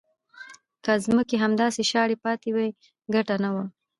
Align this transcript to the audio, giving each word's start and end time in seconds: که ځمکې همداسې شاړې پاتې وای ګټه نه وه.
که 0.83 0.91
ځمکې 1.05 1.35
همداسې 1.43 1.81
شاړې 1.91 2.15
پاتې 2.23 2.49
وای 2.53 2.69
ګټه 3.13 3.35
نه 3.43 3.49
وه. 3.55 3.65